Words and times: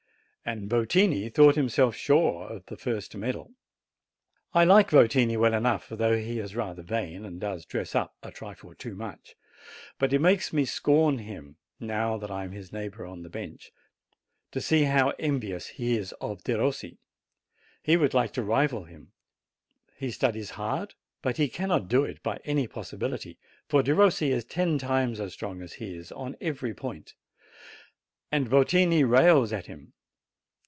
And 0.43 0.71
\ 0.89 0.89
tini 0.89 1.29
thought 1.29 1.53
himself 1.55 1.95
sure 1.95 2.47
of 2.49 2.65
the 2.65 2.75
first 2.75 3.15
medal! 3.15 3.53
I 4.55 4.63
like 4.65 4.89
Votini 4.89 5.37
well 5.37 5.53
enough, 5.53 5.91
although 5.91 6.17
he 6.17 6.39
is 6.39 6.55
rather 6.55 6.81
vain 6.81 7.23
and 7.25 7.39
does 7.39 7.63
dress 7.63 7.93
up 7.93 8.15
a 8.23 8.31
trifle 8.31 8.73
too 8.73 8.95
much, 8.95 9.35
but 9.99 10.11
it 10.11 10.19
makes 10.19 10.51
me 10.51 10.65
,rn 10.87 11.19
him, 11.19 11.57
now 11.79 12.17
that 12.17 12.31
I 12.31 12.43
am 12.43 12.53
his 12.53 12.73
neighbor 12.73 13.05
on 13.05 13.21
the 13.21 13.29
bench, 13.29 13.71
tc. 14.51 14.67
fa 14.91 15.13
'rnvious 15.21 15.67
he 15.67 15.95
is 15.95 16.11
of 16.13 16.43
Dero 16.43 16.73
He 17.83 17.95
would 17.95 18.15
like 18.15 18.33
to 18.33 18.43
rival 18.43 18.85
him; 18.85 19.11
he 19.95 20.09
studies 20.09 20.49
hard, 20.49 20.95
but 21.21 21.37
he 21.37 21.49
cannr,: 21.49 21.87
do 21.87 22.03
it 22.03 22.21
by 22.23 22.39
any 22.45 22.67
jility, 22.67 23.37
for 23.67 23.83
Den: 23.83 24.01
is 24.27 24.43
ten 24.45 24.79
time 24.79 25.11
as 25.13 25.35
,tron; 25.35 25.59
ht 25.59 25.79
is 25.81 26.11
on 26.11 26.35
every 26.41 26.71
'.'Ant; 26.73 27.13
and 28.31 28.49
Votini 28.49 29.07
rails 29.07 29.53
at 29.53 29.67
him. 29.67 29.93